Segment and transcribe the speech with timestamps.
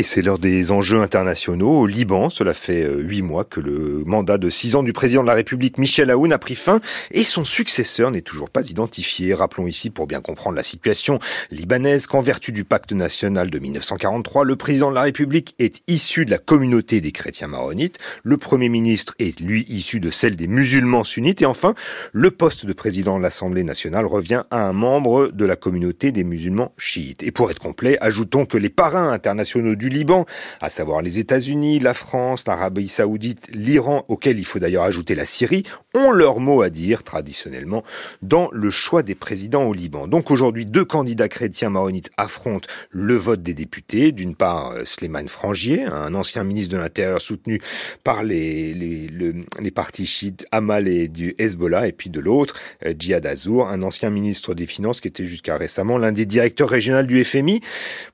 [0.00, 1.80] Et c'est l'heure des enjeux internationaux.
[1.80, 5.20] Au Liban, cela fait euh, huit mois que le mandat de six ans du président
[5.20, 6.80] de la République, Michel Aoun, a pris fin
[7.10, 9.34] et son successeur n'est toujours pas identifié.
[9.34, 11.18] Rappelons ici, pour bien comprendre la situation
[11.50, 16.24] libanaise, qu'en vertu du pacte national de 1943, le président de la République est issu
[16.24, 20.46] de la communauté des chrétiens maronites, le premier ministre est lui issu de celle des
[20.46, 21.74] musulmans sunnites et enfin,
[22.14, 26.24] le poste de président de l'Assemblée nationale revient à un membre de la communauté des
[26.24, 27.22] musulmans chiites.
[27.22, 30.26] Et pour être complet, ajoutons que les parrains internationaux du Liban,
[30.60, 35.24] à savoir les États-Unis, la France, l'Arabie saoudite, l'Iran, auquel il faut d'ailleurs ajouter la
[35.24, 37.82] Syrie, ont leur mot à dire traditionnellement
[38.22, 40.08] dans le choix des présidents au Liban.
[40.08, 44.12] Donc aujourd'hui, deux candidats chrétiens maronites affrontent le vote des députés.
[44.12, 47.60] D'une part, euh, Slimane Frangier, un ancien ministre de l'Intérieur soutenu
[48.04, 53.24] par les, les, partis chiites Amal et du Hezbollah, et puis de l'autre, euh, Djihad
[53.26, 57.22] Azour, un ancien ministre des Finances qui était jusqu'à récemment l'un des directeurs régionaux du
[57.24, 57.60] FMI.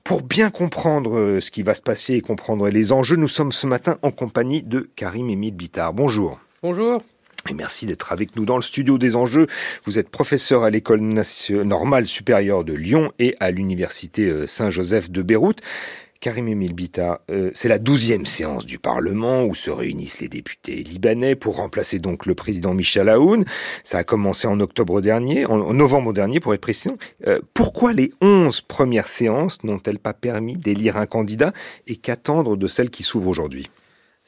[0.03, 3.67] Pour bien comprendre euh, ce qui se passer et comprendre les enjeux, nous sommes ce
[3.67, 5.93] matin en compagnie de Karim Emile Bittard.
[5.93, 6.39] Bonjour.
[6.63, 7.01] Bonjour.
[7.49, 9.47] Et merci d'être avec nous dans le studio des enjeux.
[9.85, 15.21] Vous êtes professeur à l'école normale supérieure de Lyon et à l'université euh, Saint-Joseph de
[15.21, 15.61] Beyrouth.
[16.19, 20.83] Karim Emil Bita, euh, c'est la douzième séance du Parlement où se réunissent les députés
[20.83, 23.45] libanais pour remplacer donc le président Michel Aoun.
[23.83, 26.67] Ça a commencé en octobre dernier, en, novembre dernier pour être.
[27.25, 31.53] Euh, pourquoi les onze premières séances n'ont-elles pas permis d'élire un candidat
[31.87, 33.69] et qu'attendre de celles qui s'ouvrent aujourd'hui?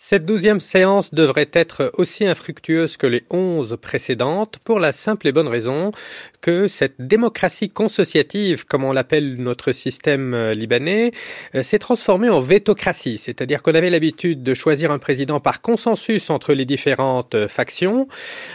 [0.02, 5.33] Cette douzième séance devrait être aussi infructueuse que les onze précédentes pour la simple et
[5.33, 5.92] bonne raison
[6.39, 11.11] que cette démocratie consociative, comme on l'appelle notre système euh, libanais,
[11.53, 13.17] euh, s'est transformée en vétocratie.
[13.17, 18.08] C'est-à-dire qu'on avait l'habitude de choisir un président par consensus entre les différentes euh, factions.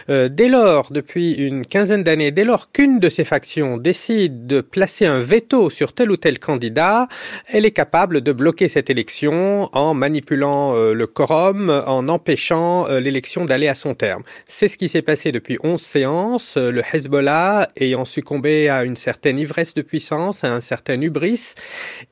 [0.07, 5.05] Dès lors, depuis une quinzaine d'années, dès lors qu'une de ces factions décide de placer
[5.05, 7.07] un veto sur tel ou tel candidat,
[7.47, 13.45] elle est capable de bloquer cette élection en manipulant le corps en empêchant euh, l'élection
[13.45, 14.23] d'aller à son terme.
[14.47, 18.95] C'est ce qui s'est passé depuis 11 séances, euh, le Hezbollah ayant succombé à une
[18.95, 21.55] certaine ivresse de puissance, à un certain hubris,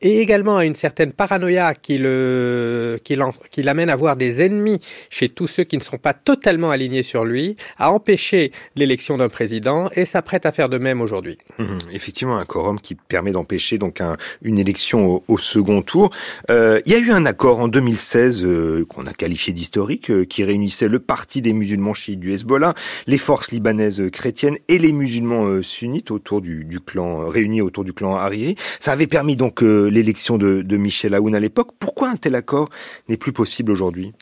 [0.02, 5.30] et également à une certaine paranoïa qui le, qui l'amène à voir des ennemis chez
[5.30, 9.90] tous ceux qui ne sont pas totalement alignés sur lui, a empêché l'élection d'un président
[9.94, 11.38] et s'apprête à faire de même aujourd'hui.
[11.60, 14.02] Mmh, effectivement, un quorum qui permet d'empêcher donc
[14.42, 16.10] une élection au, second tour.
[16.50, 18.48] Euh, il y a eu un accord en 2016
[18.88, 22.74] qu'on a qualifié d'historique, euh, qui réunissait le parti des musulmans chiites du Hezbollah,
[23.08, 27.94] les forces libanaises chrétiennes et les musulmans euh, sunnites autour du, clan, réunis autour du
[27.94, 28.56] clan Hariri.
[28.80, 31.72] Ça avait permis donc euh, l'élection de, de Michel Aoun à l'époque.
[31.80, 32.70] Pourquoi un tel accord
[33.10, 34.14] n'est plus possible aujourd'hui?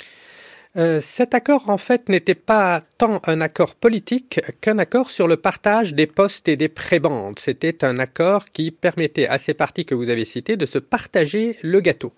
[0.78, 5.36] Euh, cet accord, en fait, n'était pas tant un accord politique qu'un accord sur le
[5.36, 7.40] partage des postes et des prébendes.
[7.40, 11.58] C'était un accord qui permettait à ces partis que vous avez cités de se partager
[11.62, 12.14] le gâteau.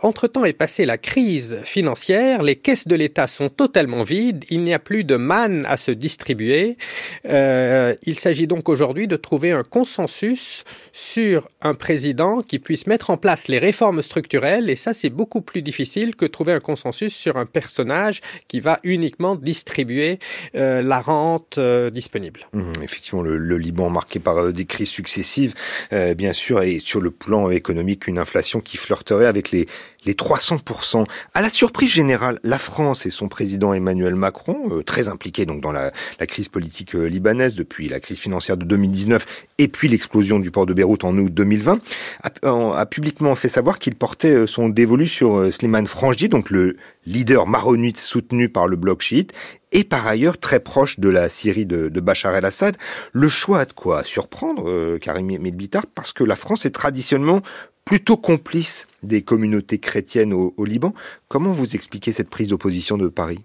[0.00, 4.74] Entre-temps est passée la crise financière, les caisses de l'État sont totalement vides, il n'y
[4.74, 6.76] a plus de manne à se distribuer.
[7.24, 10.62] Euh, il s'agit donc aujourd'hui de trouver un consensus
[10.92, 15.42] sur un président qui puisse mettre en place les réformes structurelles, et ça c'est beaucoup
[15.42, 20.18] plus difficile que trouver un consensus sur un personnage personnage qui va uniquement distribuer
[20.54, 22.40] euh, la rente euh, disponible.
[22.52, 25.54] Mmh, effectivement, le, Liban marqué par euh, des crises successives,
[26.16, 29.66] bien sûr, et sur le plan économique, une inflation qui flirterait avec les,
[30.04, 31.06] les 300%.
[31.34, 35.72] À la surprise générale, la France et son président Emmanuel Macron, très impliqués donc dans
[35.72, 35.92] la,
[36.26, 39.26] crise politique libanaise depuis la crise financière de 2019
[39.58, 41.80] et puis l'explosion du port de Beyrouth en août 2020,
[42.22, 46.76] a, a publiquement fait savoir qu'il portait son dévolu sur Slimane Frangier, donc le
[47.06, 49.32] leader maronite soutenu par le bloc chiite,
[49.72, 52.76] et par ailleurs très proche de la Syrie de, Bachar el-Assad.
[53.12, 57.40] Le choix a de quoi surprendre, euh, Karim Medbitar, parce que la France est traditionnellement
[57.84, 60.94] plutôt complice des communautés chrétiennes au Liban.
[61.28, 63.42] Comment vous expliquez cette prise d'opposition de Paris?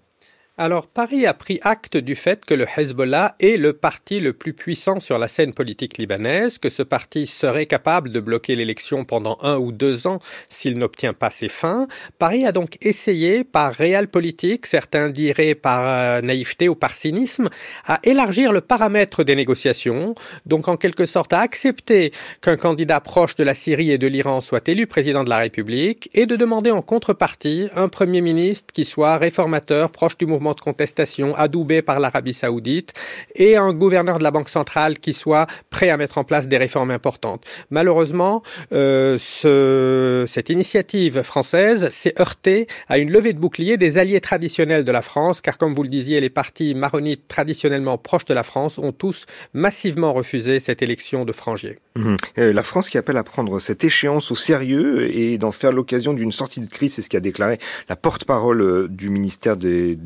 [0.58, 4.52] Alors Paris a pris acte du fait que le Hezbollah est le parti le plus
[4.52, 9.38] puissant sur la scène politique libanaise, que ce parti serait capable de bloquer l'élection pendant
[9.42, 10.18] un ou deux ans
[10.48, 11.86] s'il n'obtient pas ses fins.
[12.18, 17.48] Paris a donc essayé, par réel politique, certains diraient par euh, naïveté ou par cynisme,
[17.86, 22.10] à élargir le paramètre des négociations, donc en quelque sorte à accepter
[22.42, 26.10] qu'un candidat proche de la Syrie et de l'Iran soit élu président de la République
[26.14, 30.60] et de demander en contrepartie un Premier ministre qui soit réformateur, proche du mouvement de
[30.60, 32.94] contestation adoubé par l'Arabie saoudite
[33.34, 36.56] et un gouverneur de la Banque centrale qui soit prêt à mettre en place des
[36.56, 37.44] réformes importantes.
[37.70, 38.42] Malheureusement,
[38.72, 44.84] euh, ce, cette initiative française s'est heurtée à une levée de bouclier des alliés traditionnels
[44.84, 48.42] de la France, car comme vous le disiez, les partis maronites traditionnellement proches de la
[48.42, 51.76] France ont tous massivement refusé cette élection de Frangier.
[51.96, 52.16] Mmh.
[52.38, 56.12] Euh, la France qui appelle à prendre cette échéance au sérieux et d'en faire l'occasion
[56.12, 57.58] d'une sortie de crise, c'est ce qu'a déclaré
[57.88, 59.96] la porte-parole euh, du ministère des,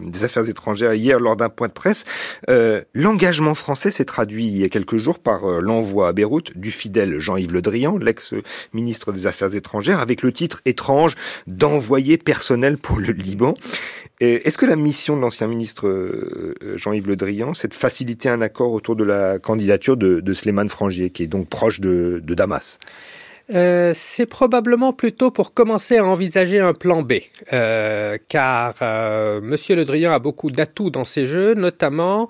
[0.00, 2.04] des, Affaires étrangères hier lors d'un point de presse.
[2.48, 6.56] Euh, L'engagement français s'est traduit il y a quelques jours par euh, l'envoi à Beyrouth
[6.56, 11.14] du fidèle Jean-Yves Le Drian, l'ex-ministre des Affaires étrangères, avec le titre étrange
[11.46, 13.54] d'envoyé personnel pour le Liban.
[14.20, 18.40] Est-ce que la mission de l'ancien ministre euh, Jean-Yves Le Drian, c'est de faciliter un
[18.40, 22.78] accord autour de la candidature de, de Frangier, qui est donc proche de Damas?
[23.52, 27.14] Euh, c'est probablement plutôt pour commencer à envisager un plan B,
[27.52, 32.28] euh, car euh, Monsieur Le Drian a beaucoup d'atouts dans ses jeux, notamment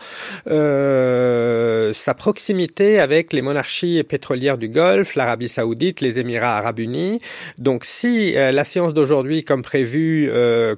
[0.48, 7.20] euh, sa proximité avec les monarchies pétrolières du Golfe, l'Arabie Saoudite, les Émirats Arabes Unis.
[7.58, 10.30] Donc, si la séance d'aujourd'hui, comme prévu,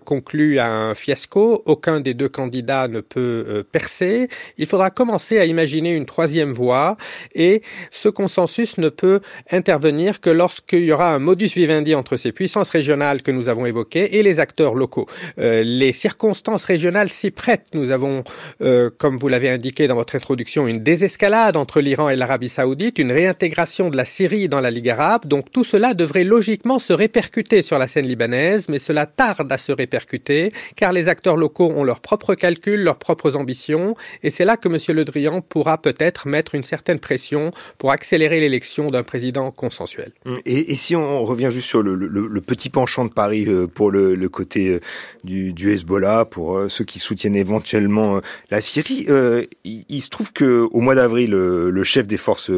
[0.04, 4.28] conclut à un fiasco, aucun des deux candidats ne peut percer.
[4.58, 6.96] Il faudra commencer à imaginer une troisième voie,
[7.34, 12.32] et ce consensus ne peut intervenir que lorsqu'il y aura un modus vivendi entre ces
[12.32, 15.06] puissances régionales que nous avons évoquées et les acteurs locaux.
[15.38, 17.68] Euh, les circonstances régionales s'y prêtent.
[17.74, 18.24] Nous avons,
[18.60, 22.98] euh, comme vous l'avez indiqué dans votre introduction, une désescalade entre l'Iran et l'Arabie saoudite,
[22.98, 25.26] une réintégration de la Syrie dans la Ligue arabe.
[25.26, 29.58] Donc tout cela devrait logiquement se répercuter sur la scène libanaise, mais cela tarde à
[29.58, 33.94] se répercuter car les acteurs locaux ont leurs propres calculs, leurs propres ambitions,
[34.24, 34.76] et c'est là que M.
[34.96, 40.10] Le Drian pourra peut-être mettre une certaine pression pour accélérer l'élection d'un président consensuel.
[40.44, 43.68] Et, et, si on revient juste sur le, le, le petit penchant de Paris euh,
[43.68, 44.80] pour le, le côté euh,
[45.22, 48.20] du, du, Hezbollah, pour euh, ceux qui soutiennent éventuellement
[48.50, 52.50] la Syrie, euh, il, il, se trouve que au mois d'avril, le chef des forces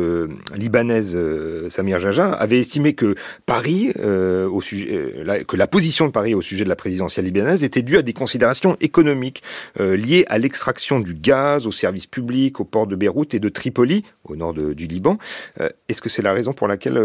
[0.54, 1.16] libanaises,
[1.68, 3.14] Samir Jaja, avait estimé que
[3.44, 7.64] Paris, au sujet, la, que la position de Paris au sujet de la présidentielle libanaise
[7.64, 9.42] était due à des considérations économiques
[9.78, 14.04] liées à l'extraction du gaz, aux services publics, au port de Beyrouth et de Tripoli,
[14.24, 15.18] au nord de, du Liban.
[15.88, 16.98] Est-ce que c'est la raison pour laquelle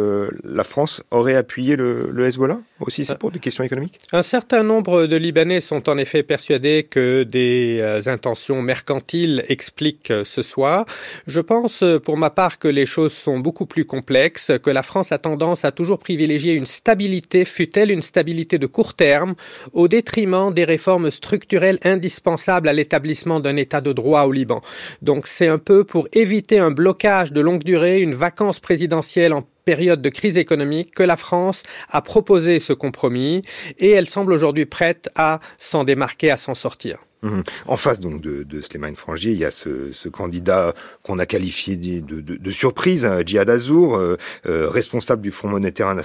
[0.44, 3.98] la France aurait appuyé le, le Hezbollah aussi, c'est pour des questions économiques?
[4.12, 10.12] Un certain nombre de Libanais sont en effet persuadés que des euh, intentions mercantiles expliquent
[10.24, 10.86] ce soit.
[11.28, 15.12] Je pense pour ma part que les choses sont beaucoup plus complexes, que la France
[15.12, 19.36] a tendance à toujours privilégier une stabilité, fut-elle une stabilité de court terme,
[19.72, 24.62] au détriment des réformes structurelles indispensables à l'établissement d'un état de droit au Liban.
[25.02, 29.44] Donc c'est un peu pour éviter un blocage de longue durée, une vacance présidentielle en
[29.66, 33.42] période de crise économique que la France a proposé ce compromis
[33.78, 37.00] et elle semble aujourd'hui prête à s'en démarquer, à s'en sortir.
[37.24, 37.42] Mmh.
[37.68, 40.74] En face donc de, de Slimane Frangier, il y a ce, ce candidat
[41.04, 45.96] qu'on a qualifié de, surprise, hein, Djihad Azour, euh, euh, responsable du Fonds monétaire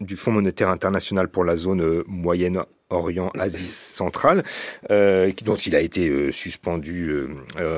[0.00, 2.60] du Fonds monétaire international pour la zone euh, moyenne
[2.90, 4.42] Orient, Asie centrale,
[4.90, 7.28] euh, dont il a été euh, suspendu euh,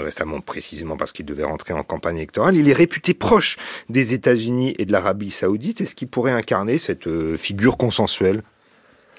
[0.05, 2.57] récemment précisément parce qu'il devait rentrer en campagne électorale.
[2.57, 3.57] Il est réputé proche
[3.89, 5.81] des États-Unis et de l'Arabie saoudite.
[5.81, 8.43] Est-ce qu'il pourrait incarner cette figure consensuelle?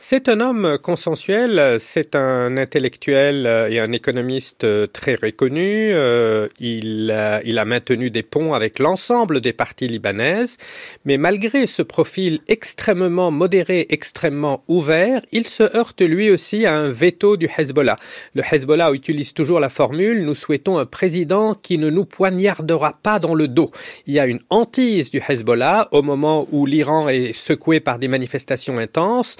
[0.03, 5.93] C'est un homme consensuel, c'est un intellectuel et un économiste très reconnu.
[5.93, 10.57] Euh, il, a, maintenu des ponts avec l'ensemble des parties libanaises,
[11.05, 16.89] mais malgré ce profil extrêmement modéré, extrêmement ouvert, il se heurte lui aussi à un
[16.89, 17.97] veto du Hezbollah.
[18.33, 23.19] Le Hezbollah utilise toujours la formule nous souhaitons un président qui ne nous poignardera pas
[23.19, 23.69] dans le dos.
[24.07, 28.07] Il y a une hantise du Hezbollah au moment où l'Iran est secoué par des
[28.07, 29.37] manifestations intenses.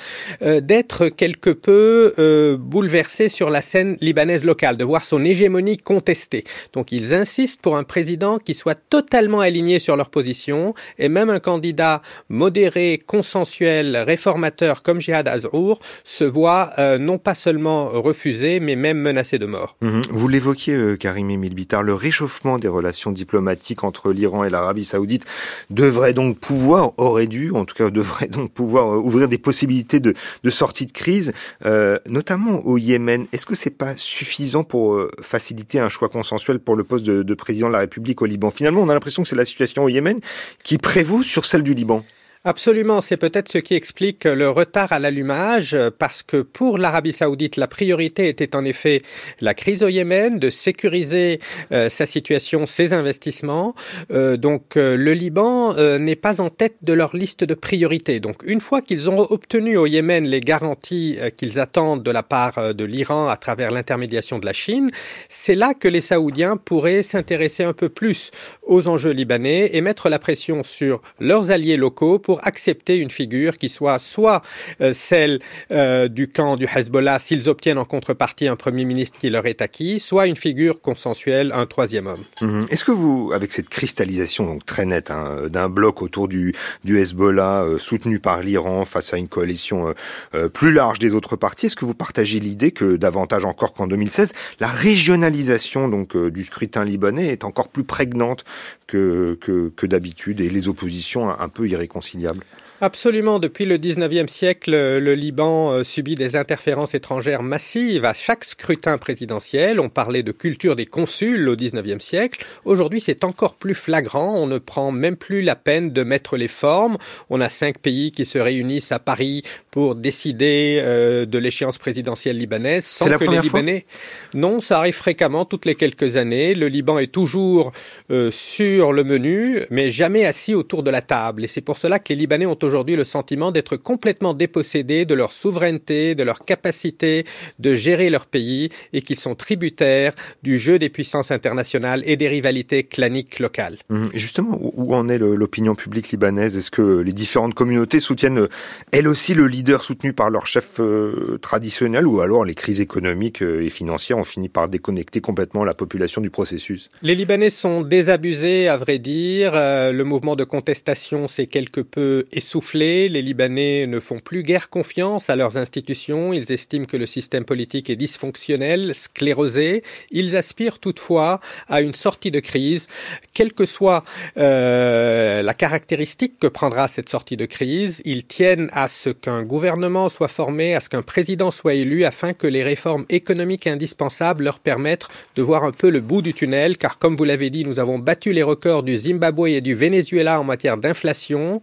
[0.50, 5.23] Euh, euh, d'être quelque peu euh, bouleversé sur la scène libanaise locale, de voir son
[5.23, 6.43] hégémonie contestée.
[6.73, 11.29] Donc ils insistent pour un président qui soit totalement aligné sur leur position, et même
[11.29, 18.59] un candidat modéré, consensuel, réformateur comme Jihad Azrour se voit euh, non pas seulement refusé,
[18.59, 19.77] mais même menacé de mort.
[19.81, 20.01] Mmh.
[20.11, 24.83] Vous l'évoquiez, euh, Karim Emile Bitar, le réchauffement des relations diplomatiques entre l'Iran et l'Arabie
[24.83, 25.25] saoudite
[25.69, 29.99] devrait donc pouvoir, aurait dû, en tout cas devrait donc pouvoir euh, ouvrir des possibilités
[29.99, 30.13] de,
[30.43, 31.33] de sortie de crise,
[31.65, 33.27] euh, notamment au Yémen.
[33.31, 37.23] Est-ce que c'est pas suffisant pour euh, faciliter un choix consensuel pour le poste de,
[37.23, 38.51] de président de la République au Liban?
[38.51, 40.19] Finalement, on a l'impression que c'est la situation au Yémen
[40.63, 42.03] qui prévaut sur celle du Liban.
[42.43, 47.55] Absolument, c'est peut-être ce qui explique le retard à l'allumage, parce que pour l'Arabie saoudite,
[47.55, 49.01] la priorité était en effet
[49.41, 51.39] la crise au Yémen, de sécuriser
[51.71, 53.75] euh, sa situation, ses investissements.
[54.09, 58.19] Euh, donc euh, le Liban n'est pas en tête de leur liste de priorités.
[58.19, 62.73] Donc une fois qu'ils ont obtenu au Yémen les garanties qu'ils attendent de la part
[62.73, 64.89] de l'Iran à travers l'intermédiation de la Chine,
[65.29, 68.31] c'est là que les Saoudiens pourraient s'intéresser un peu plus
[68.63, 73.57] aux enjeux libanais et mettre la pression sur leurs alliés locaux pour accepter une figure
[73.57, 74.41] qui soit soit
[74.79, 79.29] euh, celle euh, du camp du Hezbollah s'ils obtiennent en contrepartie un premier ministre qui
[79.29, 82.23] leur est acquis, soit une figure consensuelle, un troisième homme.
[82.39, 82.67] Mmh.
[82.69, 86.55] Est-ce que vous, avec cette cristallisation donc très nette hein, d'un bloc autour du,
[86.87, 89.93] Hezbollah euh, soutenu par l'Iran face à une coalition euh,
[90.33, 93.87] euh, plus large des autres partis, est-ce que vous partagez l'idée que davantage encore qu'en
[93.87, 98.45] 2016, la régionalisation donc euh, du scrutin libanais est encore plus prégnante
[98.87, 102.20] que, que, que d'habitude et les oppositions un, un peu irréconciliables?
[102.21, 102.45] conciliable
[102.83, 103.37] Absolument.
[103.37, 108.97] Depuis le 19e siècle, le Liban euh, subit des interférences étrangères massives à chaque scrutin
[108.97, 109.79] présidentiel.
[109.79, 112.43] On parlait de culture des consuls au 19e siècle.
[112.65, 114.33] Aujourd'hui, c'est encore plus flagrant.
[114.35, 116.97] On ne prend même plus la peine de mettre les formes.
[117.29, 122.39] On a cinq pays qui se réunissent à Paris pour décider euh, de l'échéance présidentielle
[122.39, 123.85] libanaise sans que les Libanais.
[123.87, 124.39] Fois?
[124.39, 126.55] Non, ça arrive fréquemment toutes les quelques années.
[126.55, 127.73] Le Liban est toujours
[128.09, 131.43] euh, sur le menu, mais jamais assis autour de la table.
[131.43, 135.13] Et c'est pour cela que les Libanais ont aujourd'hui le sentiment d'être complètement dépossédés de
[135.13, 137.25] leur souveraineté, de leur capacité
[137.59, 140.13] de gérer leur pays et qu'ils sont tributaires
[140.43, 143.77] du jeu des puissances internationales et des rivalités claniques locales.
[143.89, 144.05] Mmh.
[144.13, 146.57] Justement, où en est l'opinion publique libanaise?
[146.57, 148.47] Est-ce que les différentes communautés soutiennent
[148.91, 153.41] elles aussi le leader soutenu par leur chef euh, traditionnel ou alors les crises économiques
[153.41, 156.89] euh, et financières ont fini par déconnecter complètement la population du processus?
[157.01, 159.53] Les Libanais sont désabusés, à vrai dire.
[159.55, 164.69] Euh, le mouvement de contestation s'est quelque peu essoufflé les Libanais ne font plus guère
[164.69, 170.79] confiance à leurs institutions, ils estiment que le système politique est dysfonctionnel, sclérosé, ils aspirent
[170.79, 172.87] toutefois à une sortie de crise,
[173.33, 174.03] quelle que soit
[174.37, 180.09] euh, la caractéristique que prendra cette sortie de crise, ils tiennent à ce qu'un gouvernement
[180.09, 184.59] soit formé, à ce qu'un président soit élu, afin que les réformes économiques indispensables leur
[184.59, 187.79] permettent de voir un peu le bout du tunnel, car comme vous l'avez dit, nous
[187.79, 191.61] avons battu les records du Zimbabwe et du Venezuela en matière d'inflation.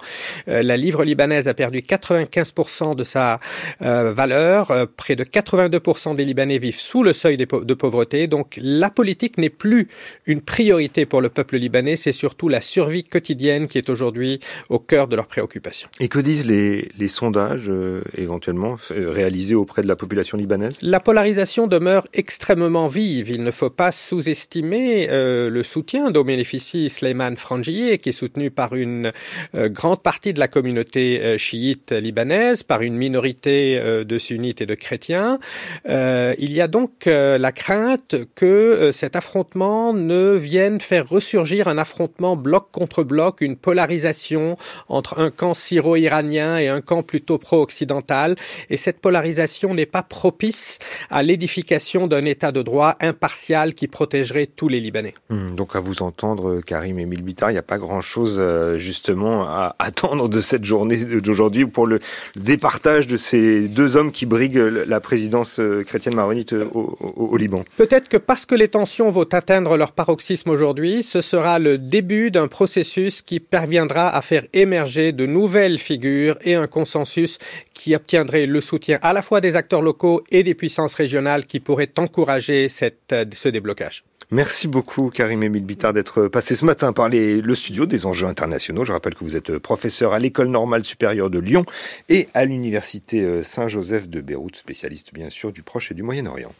[0.48, 3.40] Euh, la livre libanaise a perdu 95% de sa
[3.82, 4.70] euh, valeur.
[4.70, 8.26] Euh, près de 82% des Libanais vivent sous le seuil de pauvreté.
[8.26, 9.88] Donc la politique n'est plus
[10.24, 14.40] une priorité pour le peuple libanais, c'est surtout la survie quotidienne qui est aujourd'hui
[14.70, 15.88] au cœur de leurs préoccupations.
[16.00, 20.78] Et que disent les, les sondages euh, éventuellement réalisés auprès de la population libanaise?
[20.80, 23.28] La polarisation demeure extrêmement vive.
[23.28, 28.74] Il ne faut pas sous-estimer le soutien dont bénéficie Sleiman Frangier, qui est soutenu par
[28.74, 29.12] une
[29.54, 34.60] grande partie de la communauté communauté euh, chiite libanaise, par une minorité euh, de sunnites
[34.60, 35.38] et de chrétiens.
[35.86, 41.78] Euh, il y a donc la crainte que cet affrontement ne vienne faire ressurgir un
[41.78, 44.56] affrontement bloc contre bloc, une polarisation
[44.88, 48.36] entre un camp syro-iranien et un camp plutôt pro-occidental.
[48.68, 54.46] Et cette polarisation n'est pas propice à l'édification d'un État de droit impartial qui protégerait
[54.46, 55.14] tous les Libanais.
[55.30, 58.42] Mmh, donc à vous entendre, Karim et Milbitar, il n'y a pas grand-chose
[58.76, 62.00] justement à attendre de cette journée d'aujourd'hui pour le
[62.36, 67.26] départage de ces deux hommes qui briguent la présidence euh, chrétienne maronite euh, au, au,
[67.26, 67.64] au Liban.
[67.76, 72.30] Peut-être que parce que les tensions vont atteindre leur paroxysme aujourd'hui, ce sera le début
[72.30, 77.38] d'un processus qui parviendra à faire émerger de nouvelles figures et un consensus
[77.74, 81.60] qui obtiendrait le soutien à la fois des acteurs locaux et des puissances régionales qui
[81.60, 84.04] pourraient encourager cette, euh, ce déblocage.
[84.30, 88.84] Merci beaucoup, Karim Emile Bittard, d'être passé ce matin par le studio des enjeux internationaux.
[88.84, 91.64] Je rappelle que vous êtes professeur à l'École normale supérieure de Lyon
[92.10, 96.52] et à l'Université Saint-Joseph de Beyrouth, spécialiste bien sûr du Proche et du Moyen-Orient.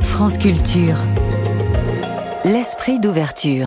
[0.00, 0.98] France Culture.
[2.44, 3.64] L'esprit d'ouverture.